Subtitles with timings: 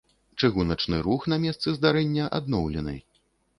[0.43, 2.99] Чыгуначны рух на месцы здарэння адноўлены.